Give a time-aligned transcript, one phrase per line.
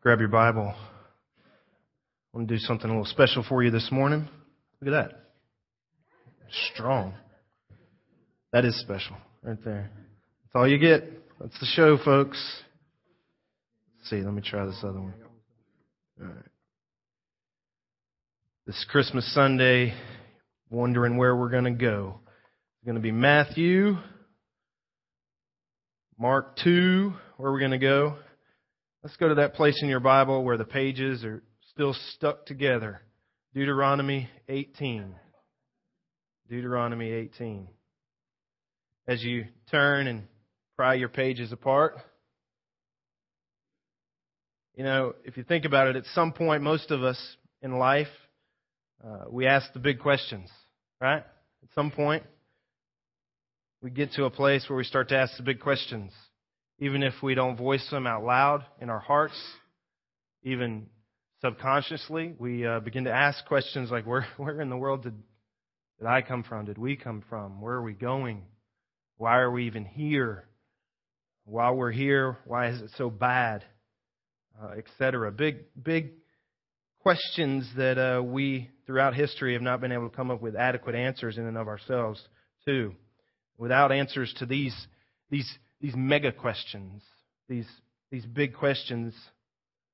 [0.00, 0.74] grab your Bible.
[0.74, 4.28] I want to do something a little special for you this morning.
[4.80, 5.24] Look at that.
[6.72, 7.14] Strong.
[8.52, 9.90] That is special right there.
[10.44, 11.04] That's all you get.
[11.40, 12.62] That's the show, folks.
[13.98, 15.14] Let's see, let me try this other one.
[16.20, 16.44] All right.
[18.66, 19.94] This Christmas Sunday,
[20.70, 22.20] wondering where we're going to go.
[22.76, 23.96] It's going to be Matthew,
[26.18, 28.16] Mark 2, where we're going to go.
[29.04, 33.00] Let's go to that place in your Bible where the pages are still stuck together.
[33.54, 35.14] Deuteronomy 18.
[36.50, 37.68] Deuteronomy 18.
[39.06, 40.24] As you turn and
[40.76, 41.94] pry your pages apart,
[44.74, 47.18] you know, if you think about it, at some point, most of us
[47.62, 48.08] in life,
[49.04, 50.50] uh, we ask the big questions,
[51.00, 51.22] right?
[51.62, 52.24] At some point,
[53.80, 56.10] we get to a place where we start to ask the big questions
[56.78, 59.38] even if we don't voice them out loud in our hearts,
[60.42, 60.86] even
[61.40, 65.14] subconsciously, we uh, begin to ask questions like, where, where in the world did,
[65.98, 66.66] did I come from?
[66.66, 67.60] Did we come from?
[67.60, 68.42] Where are we going?
[69.16, 70.44] Why are we even here?
[71.44, 73.64] While we're here, why is it so bad?
[74.62, 75.30] Uh, Etc.
[75.32, 76.12] Big, big
[77.00, 80.94] questions that uh, we, throughout history, have not been able to come up with adequate
[80.94, 82.20] answers in and of ourselves
[82.66, 82.92] to.
[83.56, 84.76] Without answers to these,
[85.30, 85.48] these
[85.80, 87.02] these mega questions,
[87.48, 87.68] these,
[88.10, 89.14] these big questions,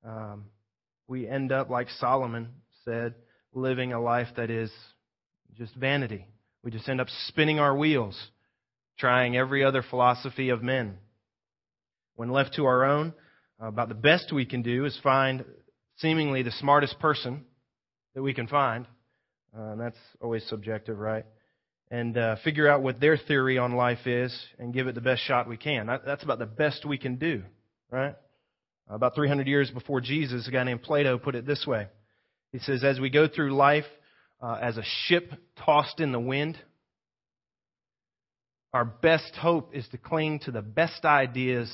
[0.05, 0.45] um,
[1.07, 2.49] we end up, like Solomon
[2.83, 3.15] said,
[3.53, 4.71] living a life that is
[5.57, 6.25] just vanity.
[6.63, 8.19] We just end up spinning our wheels,
[8.97, 10.97] trying every other philosophy of men.
[12.15, 13.13] When left to our own,
[13.59, 15.45] about the best we can do is find
[15.97, 17.45] seemingly the smartest person
[18.13, 18.85] that we can find.
[19.57, 21.25] Uh, and that's always subjective, right?
[21.91, 25.21] And uh, figure out what their theory on life is and give it the best
[25.23, 25.87] shot we can.
[26.05, 27.43] That's about the best we can do,
[27.91, 28.15] right?
[28.89, 31.87] About 300 years before Jesus, a guy named Plato put it this way.
[32.51, 33.85] He says, As we go through life
[34.41, 35.31] uh, as a ship
[35.65, 36.57] tossed in the wind,
[38.73, 41.71] our best hope is to cling to the best ideas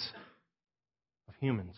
[1.27, 1.75] of humans.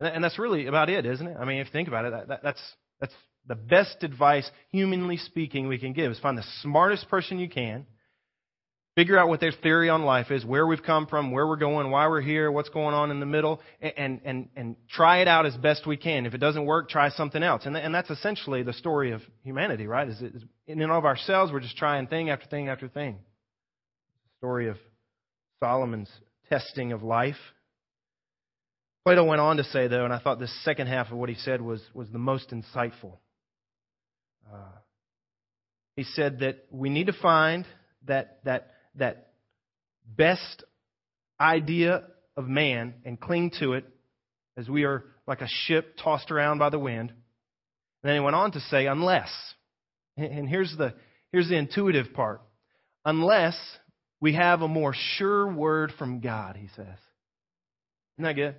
[0.00, 1.36] And that's really about it, isn't it?
[1.38, 2.60] I mean, if you think about it, that, that's,
[3.00, 3.12] that's
[3.48, 7.86] the best advice, humanly speaking, we can give is find the smartest person you can,
[8.94, 11.90] figure out what their theory on life is, where we've come from, where we're going,
[11.90, 15.46] why we're here, what's going on in the middle, and, and, and try it out
[15.46, 16.26] as best we can.
[16.26, 17.64] If it doesn't work, try something else.
[17.64, 20.08] And, and that's essentially the story of humanity, right?
[20.08, 23.18] Is, is in and of ourselves, we're just trying thing after thing after thing.
[24.24, 24.76] The story of
[25.62, 26.10] Solomon's
[26.48, 27.36] testing of life.
[29.04, 31.34] Plato went on to say, though, and I thought this second half of what he
[31.36, 33.18] said was, was the most insightful.
[35.96, 37.66] He said that we need to find
[38.06, 39.32] that, that, that
[40.06, 40.64] best
[41.40, 42.04] idea
[42.36, 43.84] of man and cling to it
[44.56, 47.10] as we are like a ship tossed around by the wind.
[47.10, 47.18] And
[48.02, 49.28] then he went on to say, unless,
[50.16, 50.94] and here's the,
[51.32, 52.42] here's the intuitive part,
[53.04, 53.56] unless
[54.20, 56.98] we have a more sure word from God, he says.
[58.16, 58.56] Isn't that good?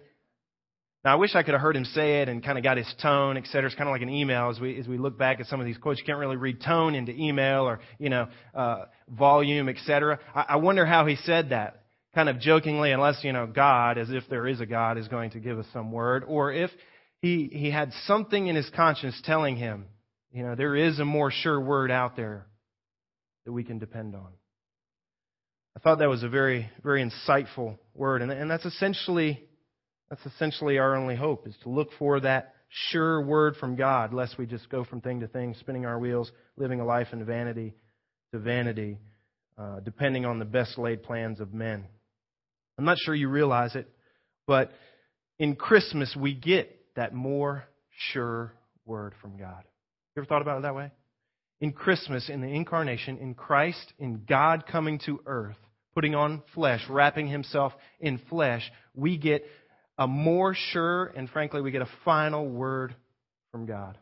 [1.05, 2.93] Now, I wish I could have heard him say it and kind of got his
[3.01, 3.67] tone, et cetera.
[3.67, 5.65] It's kind of like an email as we, as we look back at some of
[5.65, 5.99] these quotes.
[5.99, 10.19] You can't really read tone into email or, you know, uh, volume, et cetera.
[10.35, 11.83] I, I wonder how he said that,
[12.13, 15.31] kind of jokingly, unless, you know, God, as if there is a God, is going
[15.31, 16.69] to give us some word, or if
[17.21, 19.85] he, he had something in his conscience telling him,
[20.33, 22.45] you know, there is a more sure word out there
[23.45, 24.27] that we can depend on.
[25.77, 29.45] I thought that was a very, very insightful word, and, and that's essentially
[30.09, 34.37] that's essentially our only hope, is to look for that sure word from God, lest
[34.37, 37.73] we just go from thing to thing, spinning our wheels, living a life in vanity
[38.31, 38.97] to vanity,
[39.57, 41.85] uh, depending on the best laid plans of men.
[42.77, 43.89] I'm not sure you realize it,
[44.47, 44.71] but
[45.37, 47.63] in Christmas we get that more
[48.11, 48.53] sure
[48.85, 49.63] word from God.
[50.15, 50.91] You ever thought about it that way?
[51.61, 55.57] In Christmas, in the incarnation, in Christ, in God coming to earth,
[55.93, 58.63] putting on flesh, wrapping himself in flesh,
[58.95, 59.43] we get
[59.99, 62.95] a more sure, and frankly, we get a final word
[63.51, 63.97] from God.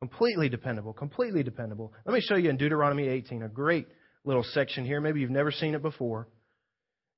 [0.00, 1.92] Completely dependable, completely dependable.
[2.06, 3.86] Let me show you in Deuteronomy 18, a great
[4.24, 5.00] little section here.
[5.02, 6.28] Maybe you've never seen it before.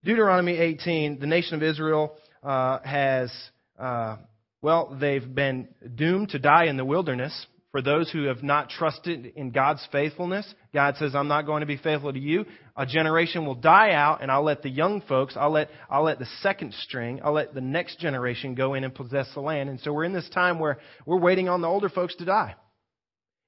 [0.04, 3.32] Deuteronomy 18, the nation of Israel uh, has,
[3.78, 4.16] uh,
[4.60, 9.32] well, they've been doomed to die in the wilderness for those who have not trusted
[9.34, 10.46] in God's faithfulness.
[10.72, 12.44] God says, I'm not going to be faithful to you.
[12.76, 16.20] A generation will die out and I'll let the young folks, I'll let, I'll let
[16.20, 19.70] the second string, I'll let the next generation go in and possess the land.
[19.70, 22.54] And so we're in this time where we're waiting on the older folks to die.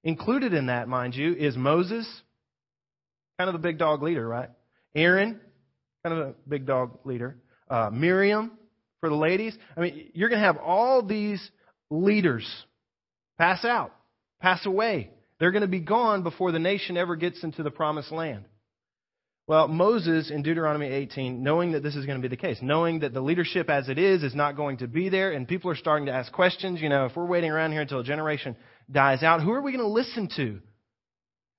[0.03, 2.05] Included in that, mind you, is Moses,
[3.39, 4.51] kind of the big dog leader, right?
[4.97, 5.41] Aaron,
[6.03, 7.37] kind of a big dog leader.
[7.71, 8.51] Uh, Miriam,
[8.99, 9.57] for the ladies.
[9.77, 11.49] I mean, you're going to have all these
[11.91, 12.45] leaders
[13.39, 13.93] pass out,
[14.41, 15.11] pass away.
[15.39, 18.45] They're going to be gone before the nation ever gets into the promised land.
[19.49, 23.01] Well, Moses in Deuteronomy 18, knowing that this is going to be the case, knowing
[23.01, 25.77] that the leadership as it is is not going to be there, and people are
[25.77, 28.57] starting to ask questions, you know, if we're waiting around here until a generation
[28.91, 30.61] dies out, who are we going to listen to?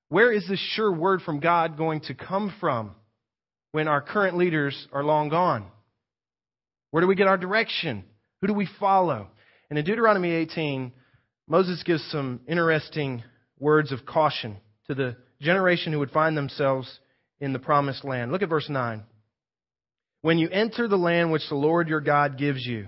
[0.10, 2.92] Where is this sure word from God going to come from
[3.72, 5.66] when our current leaders are long gone?
[6.92, 8.04] Where do we get our direction?
[8.42, 9.28] Who do we follow?
[9.70, 10.92] And in Deuteronomy 18,
[11.48, 13.24] Moses gives some interesting
[13.60, 14.58] words of caution
[14.88, 17.00] to the generation who would find themselves
[17.40, 18.32] in the promised land.
[18.32, 19.04] Look at verse 9.
[20.22, 22.88] When you enter the land which the Lord your God gives you,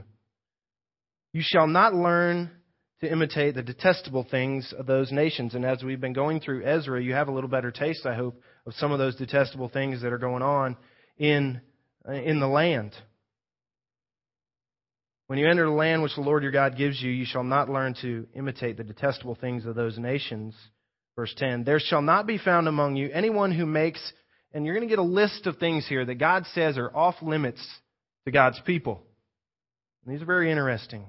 [1.31, 2.51] you shall not learn
[3.01, 5.55] to imitate the detestable things of those nations.
[5.55, 8.41] And as we've been going through Ezra, you have a little better taste, I hope,
[8.65, 10.75] of some of those detestable things that are going on
[11.17, 11.61] in,
[12.11, 12.93] in the land.
[15.29, 17.69] When you enter the land which the Lord your God gives you, you shall not
[17.69, 20.55] learn to imitate the detestable things of those nations.
[21.15, 24.01] Verse 10 There shall not be found among you anyone who makes
[24.51, 27.13] and you're going to get a list of things here that God says are off
[27.21, 27.63] limits
[28.25, 29.03] to God's people.
[30.03, 31.05] And these are very interesting.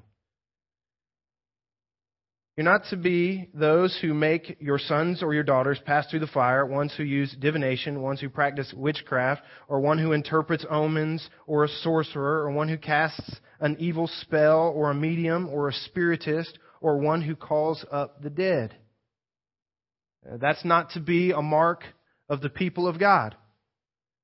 [2.61, 6.27] You're not to be those who make your sons or your daughters pass through the
[6.27, 11.65] fire, ones who use divination, ones who practice witchcraft, or one who interprets omens, or
[11.65, 16.59] a sorcerer, or one who casts an evil spell, or a medium, or a spiritist,
[16.83, 18.77] or one who calls up the dead.
[20.31, 21.85] That's not to be a mark
[22.29, 23.37] of the people of God.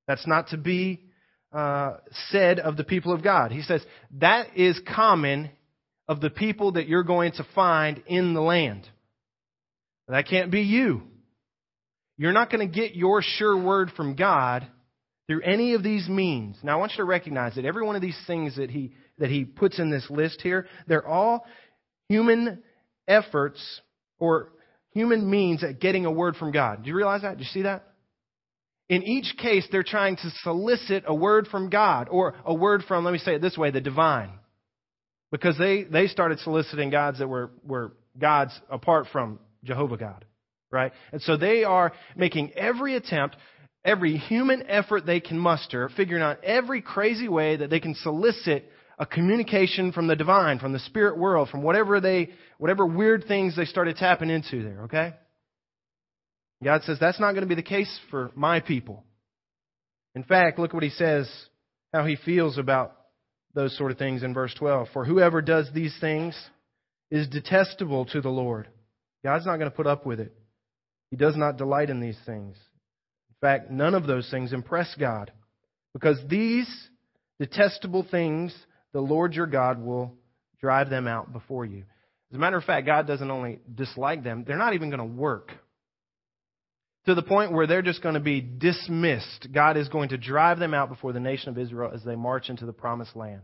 [0.06, 1.06] That's not to be
[1.55, 1.94] uh,
[2.29, 3.50] said of the people of God.
[3.50, 3.83] He says
[4.19, 5.53] that is common
[6.08, 8.88] of the people that you're going to find in the land.
[10.08, 11.03] That can't be you.
[12.17, 14.67] You're not going to get your sure word from God
[15.26, 16.56] through any of these means.
[16.62, 19.31] Now, I want you to recognize that every one of these things that he, that
[19.31, 21.44] he puts in this list here, they're all
[22.09, 22.62] human
[23.09, 23.81] efforts
[24.19, 24.52] or
[24.93, 26.85] human means at getting a word from God.
[26.85, 27.37] Do you realize that?
[27.37, 27.85] Do you see that?
[28.88, 33.05] In each case, they're trying to solicit a word from God or a word from,
[33.05, 34.31] let me say it this way, the divine.
[35.31, 40.25] Because they, they started soliciting gods that were, were gods apart from Jehovah God.
[40.70, 40.93] Right?
[41.12, 43.37] And so they are making every attempt,
[43.84, 48.70] every human effort they can muster, figuring out every crazy way that they can solicit
[48.99, 53.55] a communication from the divine, from the spirit world, from whatever they, whatever weird things
[53.55, 55.14] they started tapping into there, okay?
[56.64, 59.05] God says that's not going to be the case for my people.
[60.14, 61.31] In fact, look what he says,
[61.93, 62.96] how he feels about
[63.56, 64.88] those sort of things in verse 12.
[64.93, 66.38] For whoever does these things
[67.11, 68.69] is detestable to the Lord.
[69.25, 70.32] God's not going to put up with it.
[71.11, 72.55] He does not delight in these things.
[73.31, 75.32] In fact, none of those things impress God.
[75.94, 76.69] Because these
[77.41, 78.55] detestable things,
[78.93, 80.12] the Lord your God will
[80.61, 81.85] drive them out before you.
[82.31, 85.17] As a matter of fact, God doesn't only dislike them, they're not even going to
[85.17, 85.52] work
[87.06, 89.49] to the point where they're just going to be dismissed.
[89.53, 92.50] God is going to drive them out before the nation of Israel as they march
[92.50, 93.43] into the promised land.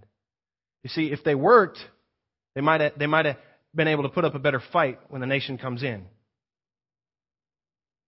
[0.82, 1.79] You see, if they worked,
[2.55, 3.37] they might have, they might have
[3.75, 6.05] been able to put up a better fight when the nation comes in.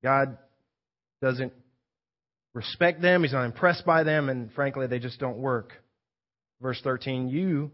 [0.03, 0.39] God
[1.23, 1.53] doesn't
[2.53, 5.73] respect them, He's not impressed by them, and frankly, they just don't work.
[6.61, 7.71] Verse 13, you,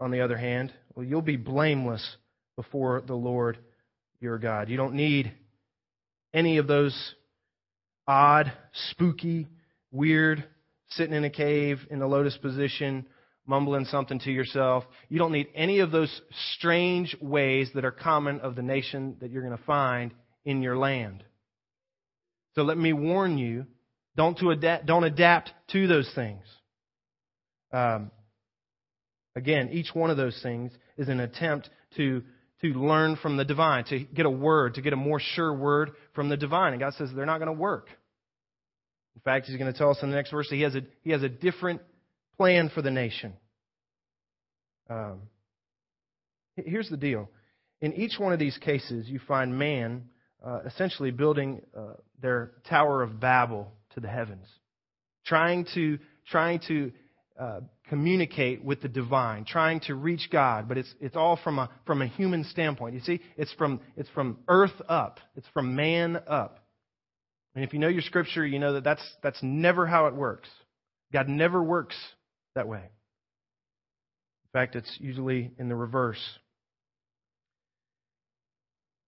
[0.00, 2.16] on the other hand, well, you'll be blameless
[2.56, 3.58] before the Lord
[4.20, 4.68] your God.
[4.68, 5.32] You don't need
[6.34, 7.14] any of those
[8.06, 8.52] odd,
[8.90, 9.48] spooky,
[9.90, 10.44] weird,
[10.90, 13.06] sitting in a cave in the lotus position,
[13.46, 14.84] mumbling something to yourself.
[15.08, 16.20] You don't need any of those
[16.52, 20.12] strange ways that are common of the nation that you're going to find
[20.44, 21.22] in your land.
[22.54, 23.66] So let me warn you,
[24.16, 26.44] don't, to adapt, don't adapt to those things.
[27.72, 28.10] Um,
[29.34, 32.22] again, each one of those things is an attempt to
[32.62, 35.92] to learn from the divine, to get a word, to get a more sure word
[36.14, 36.72] from the divine.
[36.72, 37.88] And God says they're not going to work.
[39.16, 40.82] In fact, He's going to tell us in the next verse that He has a,
[41.02, 41.80] he has a different
[42.36, 43.34] plan for the nation.
[44.88, 45.22] Um,
[46.56, 47.30] here's the deal.
[47.80, 50.04] In each one of these cases, you find man
[50.44, 54.46] uh, essentially building uh, their Tower of Babel to the heavens,
[55.26, 55.98] trying to
[56.30, 56.92] trying to
[57.38, 61.68] uh, communicate with the divine, trying to reach God, but it's, it's all from a,
[61.86, 62.94] from a human standpoint.
[62.94, 66.60] You see, it's from, it's from earth up, it's from man up.
[67.54, 70.48] And if you know your scripture, you know that that's, that's never how it works.
[71.12, 71.94] God never works
[72.54, 72.80] that way.
[72.80, 76.20] In fact, it's usually in the reverse.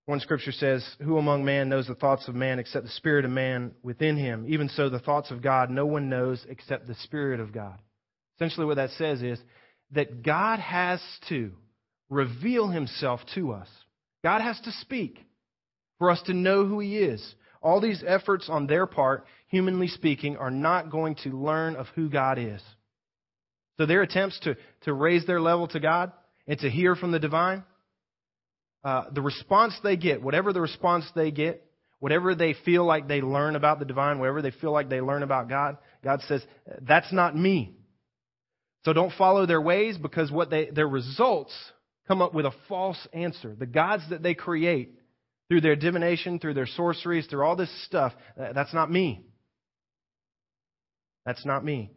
[0.04, 3.33] One scripture says, Who among man knows the thoughts of man except the spirit of
[3.33, 4.45] man within him?
[4.49, 7.78] Even so, the thoughts of God no one knows except the spirit of God.
[8.37, 9.38] Essentially, what that says is
[9.93, 11.52] that God has to
[12.09, 13.69] reveal himself to us.
[14.23, 15.25] God has to speak
[15.99, 17.35] for us to know who he is.
[17.62, 22.09] All these efforts on their part, humanly speaking, are not going to learn of who
[22.09, 22.62] God is.
[23.78, 26.12] So their attempts to, to raise their level to God
[26.47, 27.64] and to hear from the divine,
[28.85, 31.64] uh, the response they get, whatever the response they get,
[31.99, 35.23] whatever they feel like they learn about the divine, whatever they feel like they learn
[35.23, 36.43] about God, God says,
[36.83, 37.75] that's not me.
[38.87, 41.52] So don't follow their ways because what they, their results
[42.07, 43.52] come up with a false answer.
[43.59, 44.93] The gods that they create
[45.49, 49.26] through their divination, through their sorceries, through all this stuff, that's not me.
[51.25, 51.90] That's not me.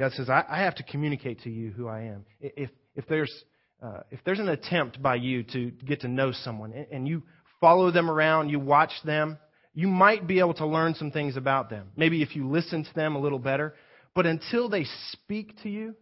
[0.00, 2.24] God says, I, I have to communicate to you who I am.
[2.40, 3.32] If, if, there's,
[3.80, 7.22] uh, if there's an attempt by you to get to know someone and, and you
[7.60, 9.38] follow them around, you watch them,
[9.74, 11.92] you might be able to learn some things about them.
[11.96, 13.76] Maybe if you listen to them a little better.
[14.14, 15.94] But until they speak to you,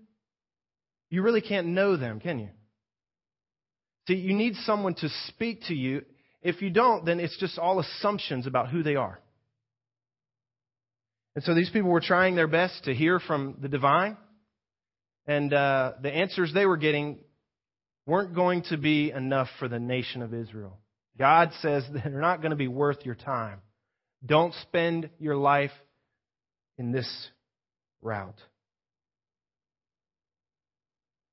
[1.11, 2.49] you really can't know them, can you?
[4.07, 6.05] See, you need someone to speak to you.
[6.41, 9.19] If you don't, then it's just all assumptions about who they are.
[11.35, 14.17] And so these people were trying their best to hear from the divine,
[15.27, 17.19] and uh, the answers they were getting
[18.07, 20.79] weren't going to be enough for the nation of Israel.
[21.19, 23.61] God says they're not going to be worth your time.
[24.25, 25.71] Don't spend your life
[26.79, 27.29] in this
[28.03, 28.41] route.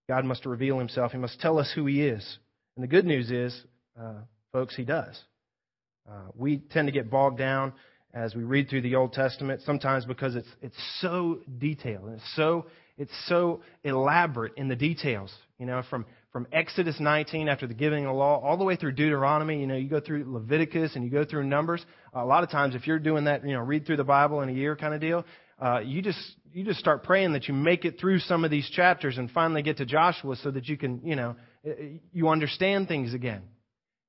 [0.07, 1.11] God must reveal himself.
[1.11, 2.37] He must tell us who he is.
[2.75, 3.63] And the good news is,
[3.99, 5.19] uh, folks, he does.
[6.09, 7.73] Uh, we tend to get bogged down
[8.13, 12.35] as we read through the Old Testament, sometimes because it's, it's so detailed and it's
[12.35, 12.67] so,
[12.97, 15.33] it's so elaborate in the details.
[15.59, 18.75] You know, from, from Exodus 19 after the giving of the law all the way
[18.75, 19.59] through Deuteronomy.
[19.59, 21.85] You know, you go through Leviticus and you go through Numbers.
[22.13, 24.49] A lot of times, if you're doing that, you know, read through the Bible in
[24.49, 25.25] a year kind of deal,
[25.59, 26.19] uh, you just
[26.51, 29.61] you just start praying that you make it through some of these chapters and finally
[29.61, 31.35] get to Joshua so that you can, you know,
[31.67, 31.71] uh,
[32.13, 33.43] you understand things again.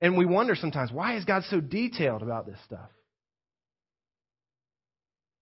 [0.00, 2.90] And we wonder sometimes why is God so detailed about this stuff?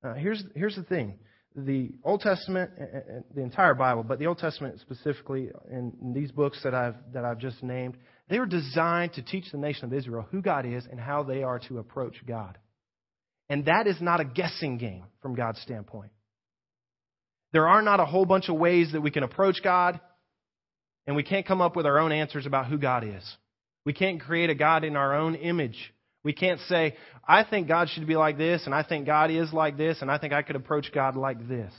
[0.03, 1.19] Uh, here's here's the thing
[1.57, 2.71] the Old Testament,
[3.35, 7.39] the entire Bible, but the Old Testament specifically, in these books that I've, that I've
[7.39, 7.97] just named,
[8.29, 11.45] they were designed to teach the nation of Israel who God is and how they
[11.45, 12.59] are to approach God.
[13.49, 16.11] And that is not a guessing game from God's standpoint.
[17.53, 20.01] There are not a whole bunch of ways that we can approach God,
[21.07, 23.37] and we can't come up with our own answers about who God is.
[23.85, 25.77] We can't create a God in our own image.
[26.25, 26.97] We can't say,
[27.29, 30.11] I think God should be like this, and I think God is like this, and
[30.11, 31.73] I think I could approach God like this.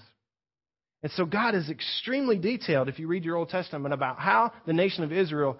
[1.01, 4.74] And so God is extremely detailed, if you read your Old Testament, about how the
[4.74, 5.57] nation of Israel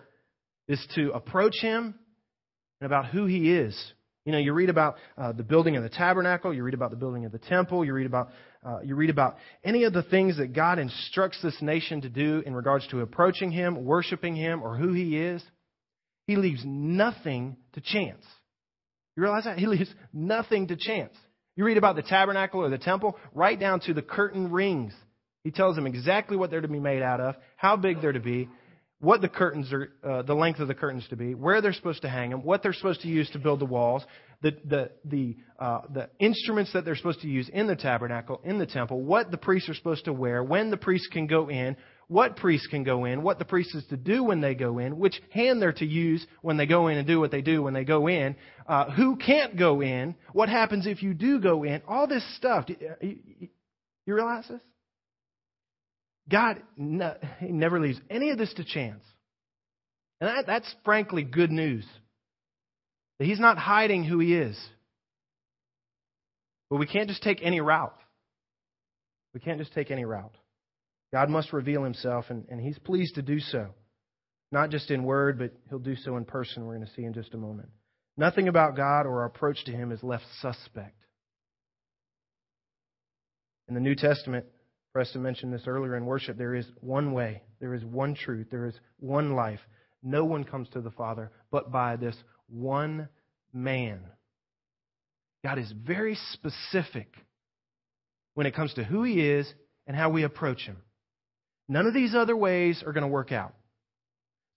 [0.68, 1.96] is to approach Him
[2.80, 3.76] and about who He is.
[4.26, 6.98] You know, you read about uh, the building of the tabernacle, you read about the
[6.98, 8.30] building of the temple, you read about
[8.66, 12.42] uh, you read about any of the things that God instructs this nation to do
[12.44, 15.44] in regards to approaching Him, worshiping Him, or who He is.
[16.26, 18.26] He leaves nothing to chance.
[19.16, 19.60] You realize that?
[19.60, 21.14] He leaves nothing to chance.
[21.56, 24.94] You read about the tabernacle or the temple, right down to the curtain rings.
[25.44, 28.20] He tells them exactly what they're to be made out of, how big they're to
[28.20, 28.50] be,
[29.06, 32.02] what the curtains are, uh, the length of the curtains to be, where they're supposed
[32.02, 34.04] to hang them, what they're supposed to use to build the walls,
[34.42, 38.58] the the the uh, the instruments that they're supposed to use in the tabernacle, in
[38.58, 41.78] the temple, what the priests are supposed to wear, when the priests can go in,
[42.08, 44.98] what priests can go in, what the priest is to do when they go in,
[44.98, 47.76] which hand they're to use when they go in and do what they do when
[47.76, 48.36] they go in,
[48.68, 52.66] uh, who can't go in, what happens if you do go in, all this stuff.
[52.68, 53.18] You,
[54.06, 54.62] you realize this?
[56.30, 59.04] God he never leaves any of this to chance.
[60.20, 61.86] And that, that's frankly good news.
[63.20, 64.60] That he's not hiding who he is.
[66.70, 67.96] But we can't just take any route.
[69.34, 70.36] We can't just take any route.
[71.14, 73.68] God must reveal himself, and, and he's pleased to do so.
[74.52, 77.14] Not just in word, but he'll do so in person, we're going to see in
[77.14, 77.70] just a moment.
[78.18, 80.96] Nothing about God or our approach to him is left suspect.
[83.68, 84.46] In the New Testament,
[84.96, 88.66] Preston mentioned this earlier in worship, there is one way, there is one truth, there
[88.66, 89.60] is one life.
[90.02, 92.16] No one comes to the Father but by this
[92.48, 93.10] one
[93.52, 94.00] man.
[95.44, 97.10] God is very specific
[98.36, 99.54] when it comes to who he is
[99.86, 100.78] and how we approach him.
[101.68, 103.54] None of these other ways are going to work out.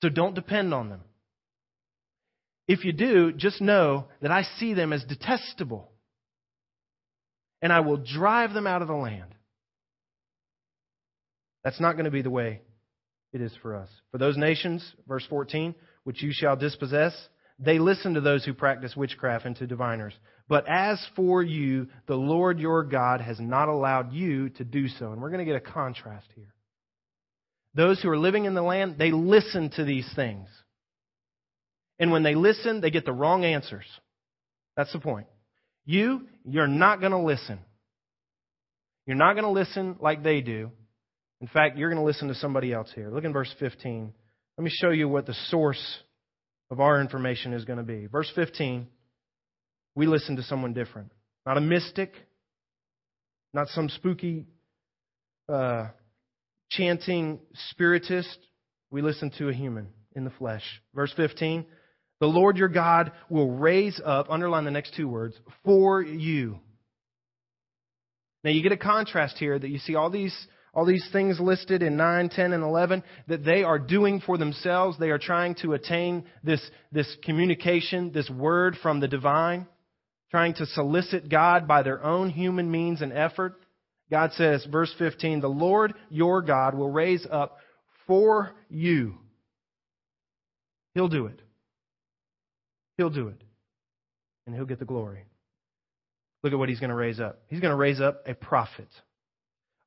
[0.04, 1.00] So don't depend on them.
[2.68, 5.90] If you do, just know that I see them as detestable.
[7.60, 9.34] And I will drive them out of the land.
[11.68, 12.62] That's not going to be the way
[13.30, 13.90] it is for us.
[14.10, 17.12] For those nations, verse 14, which you shall dispossess,
[17.58, 20.14] they listen to those who practice witchcraft and to diviners.
[20.48, 25.12] But as for you, the Lord your God has not allowed you to do so.
[25.12, 26.54] And we're going to get a contrast here.
[27.74, 30.48] those who are living in the land, they listen to these things.
[31.98, 33.84] And when they listen, they get the wrong answers.
[34.74, 35.26] That's the point.
[35.84, 37.58] You, you're not going to listen.
[39.04, 40.70] You're not going to listen like they do.
[41.40, 43.10] In fact, you're going to listen to somebody else here.
[43.10, 44.12] Look in verse 15.
[44.56, 45.82] Let me show you what the source
[46.70, 48.06] of our information is going to be.
[48.06, 48.88] Verse 15,
[49.94, 51.12] we listen to someone different.
[51.46, 52.12] Not a mystic,
[53.54, 54.46] not some spooky
[55.48, 55.88] uh,
[56.70, 57.40] chanting
[57.70, 58.38] spiritist.
[58.90, 60.64] We listen to a human in the flesh.
[60.94, 61.64] Verse 15,
[62.20, 66.58] the Lord your God will raise up, underline the next two words, for you
[68.44, 70.34] now you get a contrast here that you see all these
[70.78, 74.96] all these things listed in 9, 10, and 11 that they are doing for themselves.
[74.96, 76.60] They are trying to attain this,
[76.92, 79.66] this communication, this word from the divine,
[80.30, 83.56] trying to solicit God by their own human means and effort.
[84.08, 87.58] God says, verse 15, the Lord your God will raise up
[88.06, 89.14] for you.
[90.94, 91.42] He'll do it.
[92.98, 93.42] He'll do it.
[94.46, 95.24] And he'll get the glory.
[96.44, 97.40] Look at what he's going to raise up.
[97.48, 98.86] He's going to raise up a prophet.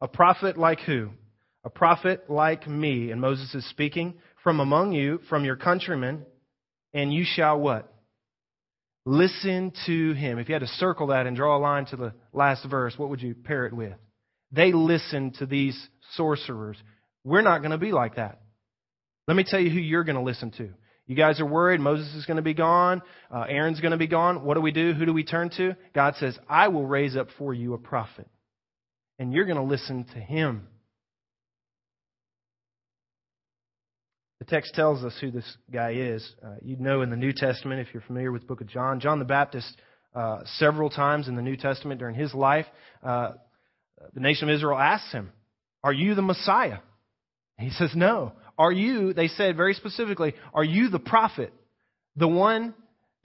[0.01, 1.09] A prophet like who?
[1.63, 3.11] A prophet like me.
[3.11, 6.25] And Moses is speaking from among you, from your countrymen,
[6.93, 7.93] and you shall what?
[9.05, 10.39] Listen to him.
[10.39, 13.09] If you had to circle that and draw a line to the last verse, what
[13.09, 13.93] would you pair it with?
[14.51, 15.79] They listen to these
[16.15, 16.77] sorcerers.
[17.23, 18.41] We're not going to be like that.
[19.27, 20.69] Let me tell you who you're going to listen to.
[21.07, 21.79] You guys are worried.
[21.79, 23.01] Moses is going to be gone.
[23.33, 24.43] Uh, Aaron's going to be gone.
[24.43, 24.93] What do we do?
[24.93, 25.75] Who do we turn to?
[25.93, 28.27] God says, I will raise up for you a prophet.
[29.21, 30.67] And you're going to listen to him.
[34.39, 36.27] The text tells us who this guy is.
[36.43, 38.99] Uh, you know in the New Testament, if you're familiar with the book of John,
[38.99, 39.79] John the Baptist,
[40.15, 42.65] uh, several times in the New Testament during his life,
[43.03, 43.33] uh,
[44.15, 45.31] the nation of Israel asks him,
[45.83, 46.79] Are you the Messiah?
[47.59, 48.31] He says, No.
[48.57, 51.53] Are you, they said very specifically, are you the prophet?
[52.15, 52.73] The one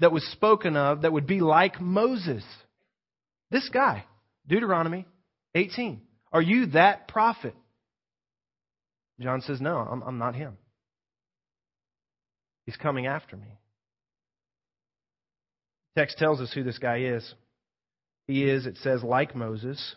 [0.00, 2.44] that was spoken of that would be like Moses?
[3.50, 4.04] This guy,
[4.46, 5.06] Deuteronomy
[5.56, 6.02] 18.
[6.32, 7.54] Are you that prophet?
[9.20, 10.58] John says, No, I'm, I'm not him.
[12.66, 13.46] He's coming after me.
[15.96, 17.34] text tells us who this guy is.
[18.26, 19.94] He is, it says, like Moses.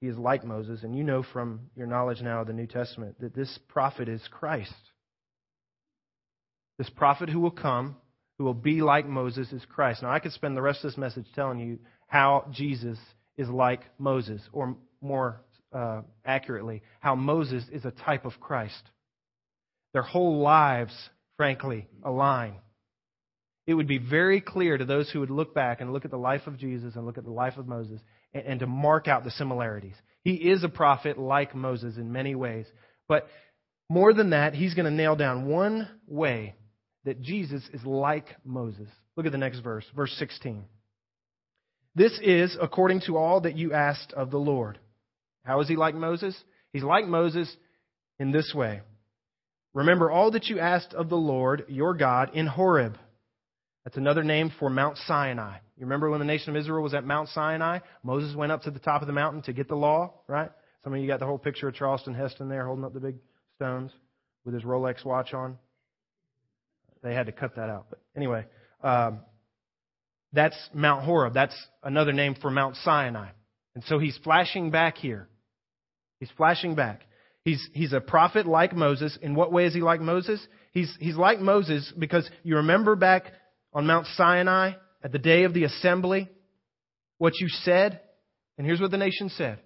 [0.00, 3.18] He is like Moses, and you know from your knowledge now of the New Testament
[3.20, 4.74] that this prophet is Christ.
[6.76, 7.96] This prophet who will come,
[8.36, 10.02] who will be like Moses, is Christ.
[10.02, 12.98] Now, I could spend the rest of this message telling you how Jesus
[13.36, 15.40] is like Moses, or more
[15.72, 18.82] uh, accurately, how Moses is a type of Christ.
[19.92, 20.94] Their whole lives,
[21.36, 22.54] frankly, align.
[23.66, 26.16] It would be very clear to those who would look back and look at the
[26.16, 28.00] life of Jesus and look at the life of Moses
[28.32, 29.94] and to mark out the similarities.
[30.22, 32.66] He is a prophet like Moses in many ways.
[33.08, 33.28] But
[33.88, 36.54] more than that, he's going to nail down one way
[37.04, 38.88] that Jesus is like Moses.
[39.16, 40.64] Look at the next verse, verse 16.
[41.96, 44.78] This is according to all that you asked of the Lord.
[45.44, 46.36] How is he like Moses?
[46.72, 47.54] He's like Moses
[48.20, 48.82] in this way.
[49.74, 52.96] Remember all that you asked of the Lord your God in Horeb
[53.86, 55.58] that's another name for Mount Sinai.
[55.76, 57.78] You remember when the nation of Israel was at Mount Sinai?
[58.02, 60.50] Moses went up to the top of the mountain to get the law, right?
[60.82, 63.14] Some of you got the whole picture of Charlton Heston there holding up the big
[63.54, 63.92] stones
[64.44, 65.56] with his Rolex watch on.
[67.04, 67.86] They had to cut that out.
[67.88, 68.46] But anyway,
[68.82, 69.20] um,
[70.32, 71.34] that's Mount Horeb.
[71.34, 73.28] That's another name for Mount Sinai.
[73.74, 75.28] And so he's flashing back here.
[76.20, 77.02] He's flashing back.
[77.44, 79.16] He's, he's a prophet like Moses.
[79.22, 80.44] In what way is he like Moses?
[80.72, 83.24] He's, he's like Moses because you remember back
[83.72, 86.28] on Mount Sinai at the day of the assembly
[87.18, 88.00] what you said?
[88.58, 89.58] And here's what the nation said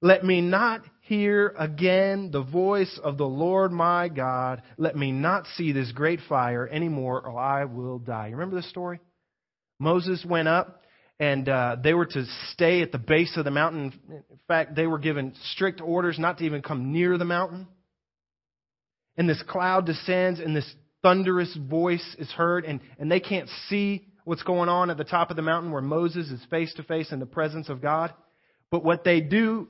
[0.00, 4.62] Let me not hear again the voice of the Lord my God.
[4.76, 8.28] Let me not see this great fire anymore, or I will die.
[8.28, 9.00] You remember this story?
[9.78, 10.82] Moses went up
[11.20, 13.92] and uh, they were to stay at the base of the mountain.
[14.08, 17.68] In fact, they were given strict orders not to even come near the mountain.
[19.16, 24.08] And this cloud descends, and this thunderous voice is heard, and, and they can't see
[24.24, 27.12] what's going on at the top of the mountain where Moses is face to face
[27.12, 28.12] in the presence of God.
[28.70, 29.68] But what they do,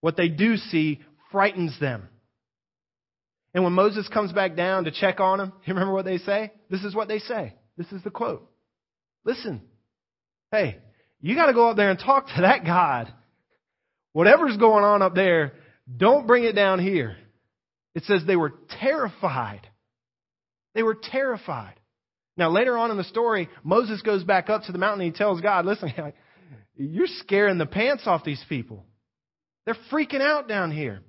[0.00, 1.00] what they do see
[1.32, 2.08] frightens them.
[3.52, 6.52] And when Moses comes back down to check on them, you remember what they say?
[6.70, 7.54] This is what they say.
[7.76, 8.48] This is the quote.
[9.24, 9.62] Listen,
[10.50, 10.78] hey,
[11.20, 13.12] you got to go up there and talk to that God.
[14.12, 15.52] Whatever's going on up there,
[15.96, 17.16] don't bring it down here.
[17.94, 19.68] It says they were terrified
[20.74, 21.74] they were terrified.
[22.36, 25.16] Now, later on in the story, Moses goes back up to the mountain and he
[25.16, 25.92] tells God, listen,
[26.76, 28.84] you're scaring the pants off these people.
[29.64, 31.00] They're freaking out down here.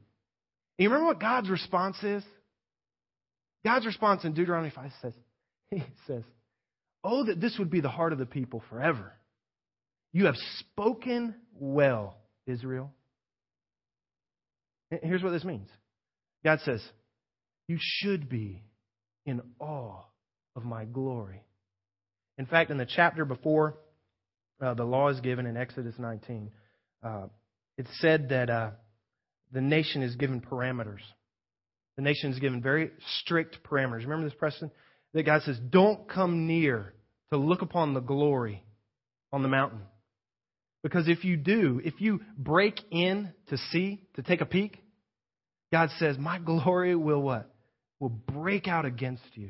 [0.78, 2.24] you remember what God's response is?
[3.66, 5.14] God's response in Deuteronomy 5 says,
[5.72, 6.22] He says,
[7.08, 9.14] Oh, that this would be the heart of the people forever.
[10.12, 12.92] You have spoken well, Israel.
[14.90, 15.70] Here's what this means
[16.44, 16.82] God says,
[17.68, 18.64] You should be
[19.24, 20.02] in awe
[20.56, 21.44] of my glory.
[22.40, 23.78] In fact, in the chapter before
[24.60, 26.50] uh, the law is given in Exodus 19,
[27.04, 27.28] uh,
[27.78, 28.72] it said that uh,
[29.52, 31.04] the nation is given parameters.
[31.98, 32.90] The nation is given very
[33.20, 34.02] strict parameters.
[34.02, 34.72] Remember this, Preston?
[35.14, 36.95] That God says, Don't come near
[37.32, 38.64] to look upon the glory
[39.32, 39.82] on the mountain.
[40.84, 44.84] Because if you do, if you break in to see, to take a peek,
[45.72, 47.52] God says, My glory will what?
[48.00, 49.50] Will break out against you.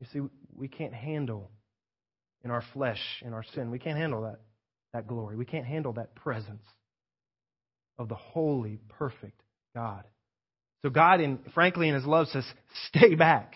[0.00, 0.20] You see,
[0.54, 1.50] we can't handle
[2.44, 4.40] in our flesh, in our sin, we can't handle that,
[4.92, 5.34] that glory.
[5.36, 6.66] We can't handle that presence
[7.98, 9.40] of the holy, perfect
[9.74, 10.04] God.
[10.82, 12.44] So God, in, frankly, in His love says,
[12.88, 13.54] stay back.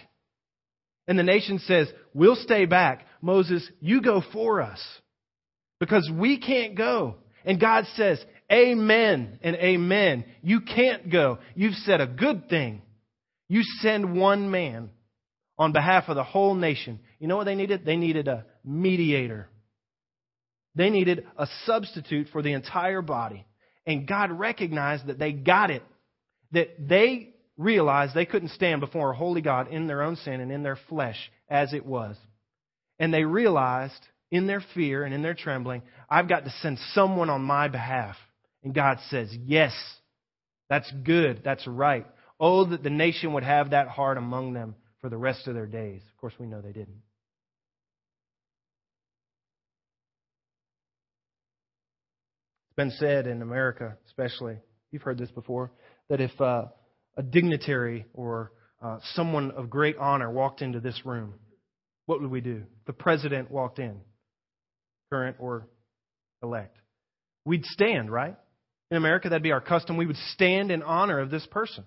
[1.09, 3.07] And the nation says, we'll stay back.
[3.21, 4.81] Moses, you go for us
[5.81, 7.17] because we can't go.
[7.45, 10.25] And God says, Amen and amen.
[10.43, 11.39] You can't go.
[11.55, 12.81] You've said a good thing.
[13.49, 14.91] You send one man
[15.59, 17.01] on behalf of the whole nation.
[17.19, 17.85] You know what they needed?
[17.85, 19.49] They needed a mediator.
[20.75, 23.47] They needed a substitute for the entire body.
[23.85, 25.83] And God recognized that they got it.
[26.53, 30.51] That they realized they couldn't stand before a holy God in their own sin and
[30.51, 31.19] in their flesh
[31.51, 32.17] as it was.
[32.99, 37.29] And they realized in their fear and in their trembling, I've got to send someone
[37.29, 38.17] on my behalf.
[38.63, 39.75] And God says, Yes,
[40.71, 41.43] that's good.
[41.45, 42.07] That's right.
[42.41, 45.67] Oh, that the nation would have that heart among them for the rest of their
[45.67, 46.03] days.
[46.09, 47.03] Of course, we know they didn't.
[52.69, 54.59] It's been said in America, especially,
[54.93, 55.73] you've heard this before,
[56.09, 56.67] that if uh,
[57.19, 61.35] a dignitary or uh, someone of great honor walked into this room,
[62.07, 62.63] what would we do?
[62.87, 64.01] The president walked in
[65.13, 65.67] current or
[66.43, 66.79] elect.
[67.45, 68.37] We'd stand, right?
[68.91, 69.97] In America, that'd be our custom.
[69.97, 71.85] We would stand in honor of this person.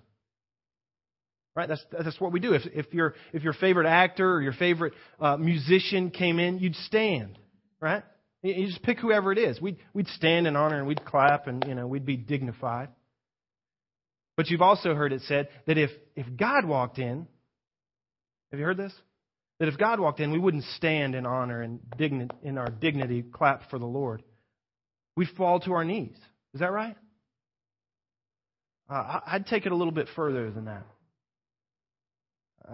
[1.56, 1.68] Right?
[1.68, 2.52] That's, that's what we do.
[2.54, 6.76] If, if, your, if your favorite actor or your favorite uh, musician came in, you'd
[6.76, 7.38] stand.
[7.80, 8.02] Right?
[8.42, 9.60] You just pick whoever it is.
[9.60, 12.88] We'd, we'd stand in honor and we'd clap and, you know, we'd be dignified.
[14.36, 17.26] But you've also heard it said that if, if God walked in,
[18.50, 18.92] have you heard this?
[19.62, 23.22] that if God walked in, we wouldn't stand in honor and digni- in our dignity,
[23.22, 24.20] clap for the Lord.
[25.14, 26.16] We'd fall to our knees.
[26.52, 26.96] Is that right?
[28.90, 30.84] Uh, I'd take it a little bit further than that.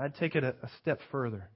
[0.00, 1.50] I'd take it a, a step further.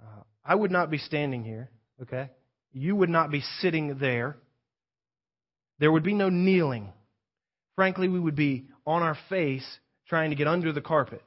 [0.00, 1.68] Uh, I would not be standing here,
[2.02, 2.30] okay?
[2.72, 4.36] You would not be sitting there.
[5.80, 6.92] There would be no kneeling.
[7.74, 9.66] Frankly, we would be on our face
[10.08, 11.22] trying to get under the carpet.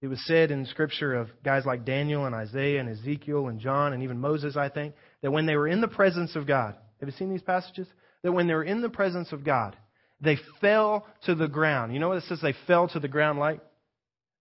[0.00, 3.92] It was said in Scripture of guys like Daniel and Isaiah and Ezekiel and John
[3.92, 7.08] and even Moses, I think, that when they were in the presence of God, have
[7.08, 7.88] you seen these passages?
[8.22, 9.76] That when they were in the presence of God,
[10.20, 11.92] they fell to the ground.
[11.92, 13.60] You know what it says they fell to the ground like?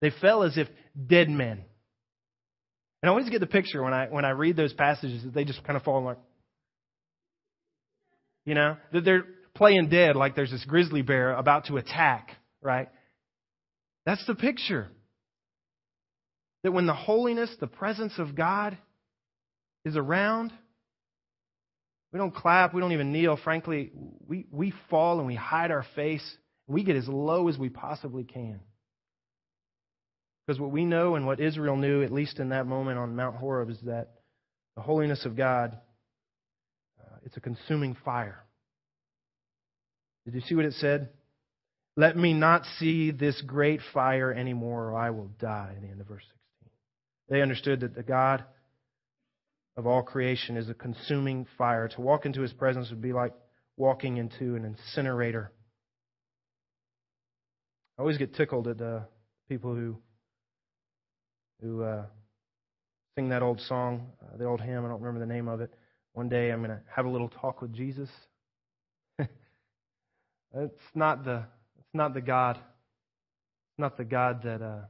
[0.02, 0.68] They fell as if
[1.08, 1.64] dead men.
[3.02, 5.44] And I always get the picture when I when I read those passages that they
[5.44, 6.18] just kind of fall like
[8.46, 9.26] you know, that they're
[9.58, 12.30] playing dead like there's this grizzly bear about to attack,
[12.62, 12.90] right?
[14.06, 14.88] That's the picture.
[16.64, 18.78] That when the holiness, the presence of God
[19.84, 20.52] is around,
[22.14, 23.38] we don't clap, we don't even kneel.
[23.44, 23.92] Frankly,
[24.28, 26.24] we, we fall and we hide our face.
[26.68, 28.60] We get as low as we possibly can.
[30.46, 33.36] Because what we know and what Israel knew, at least in that moment on Mount
[33.36, 34.14] Horeb, is that
[34.76, 35.78] the holiness of God,
[37.00, 38.47] uh, it's a consuming fire.
[40.28, 41.08] Did you see what it said?
[41.96, 45.72] Let me not see this great fire anymore, or I will die.
[45.78, 46.24] In the end of verse
[46.62, 46.72] 6.
[47.30, 48.44] They understood that the God
[49.78, 51.88] of all creation is a consuming fire.
[51.88, 53.34] To walk into his presence would be like
[53.78, 55.50] walking into an incinerator.
[57.98, 59.04] I always get tickled at the
[59.48, 59.98] people who
[61.62, 62.04] who uh,
[63.16, 64.84] sing that old song, uh, the old hymn.
[64.84, 65.74] I don't remember the name of it.
[66.12, 68.10] One day I'm going to have a little talk with Jesus.
[70.56, 71.44] It's not the
[71.78, 72.58] it's not the God.
[73.78, 74.86] Not the God that uh,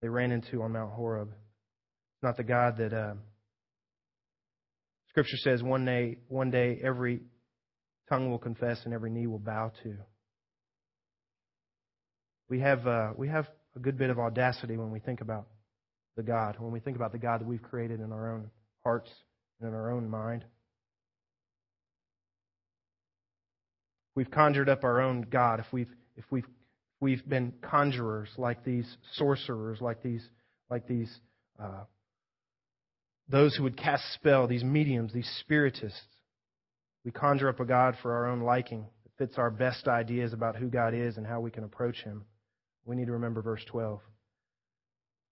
[0.00, 1.28] they ran into on Mount Horeb.
[1.28, 3.14] It's not the God that uh,
[5.10, 7.20] Scripture says one day, one day every
[8.08, 9.94] tongue will confess and every knee will bow to.
[12.48, 15.48] We have uh, we have a good bit of audacity when we think about
[16.16, 18.50] the God, when we think about the God that we've created in our own
[18.84, 19.10] hearts
[19.60, 20.44] and in our own mind.
[24.14, 26.46] We've conjured up our own God, if we've, if we've,
[27.00, 30.26] we've been conjurers like these sorcerers, like these,
[30.70, 31.12] like these,
[31.62, 31.84] uh,
[33.28, 36.00] those who would cast spell, these mediums, these spiritists,
[37.04, 40.56] we conjure up a God for our own liking that fits our best ideas about
[40.56, 42.24] who God is and how we can approach Him.
[42.84, 44.00] We need to remember verse 12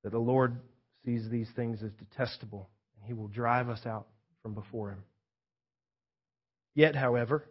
[0.03, 0.59] that the Lord
[1.05, 4.07] sees these things as detestable, and He will drive us out
[4.43, 5.05] from before Him.
[6.75, 7.45] Yet, however,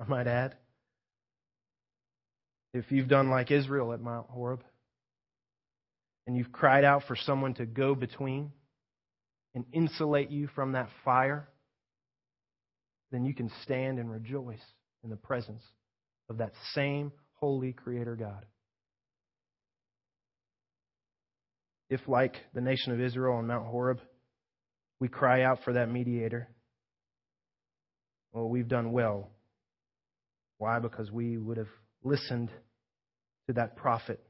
[0.00, 0.54] I might add,
[2.72, 4.62] if you've done like Israel at Mount Horeb,
[6.26, 8.52] and you've cried out for someone to go between
[9.54, 11.48] and insulate you from that fire,
[13.10, 14.62] then you can stand and rejoice
[15.02, 15.62] in the presence
[16.28, 18.44] of that same holy Creator God.
[21.88, 24.00] If, like the nation of Israel on Mount Horeb,
[25.00, 26.48] we cry out for that mediator,
[28.32, 29.30] well, we've done well.
[30.58, 30.78] Why?
[30.78, 31.68] Because we would have
[32.04, 32.50] listened
[33.46, 34.20] to that prophet